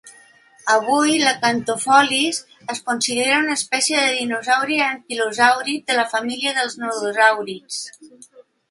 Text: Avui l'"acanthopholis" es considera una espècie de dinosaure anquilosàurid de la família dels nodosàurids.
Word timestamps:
Avui 0.75 1.11
l'"acanthopholis" 1.23 2.39
es 2.75 2.81
considera 2.89 3.37
una 3.43 3.59
espècie 3.61 4.01
de 4.05 4.17
dinosaure 4.23 4.81
anquilosàurid 4.89 5.87
de 5.93 6.03
la 6.03 6.11
família 6.17 6.57
dels 6.59 6.79
nodosàurids. 6.87 7.81